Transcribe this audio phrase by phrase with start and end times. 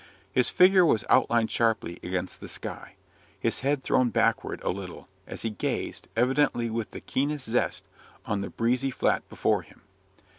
[0.31, 2.95] His figure was outlined sharply against the sky,
[3.39, 7.87] his head thrown backward a little, as he gazed, evidently with the keenest zest,
[8.25, 9.81] on the breezy flat before him.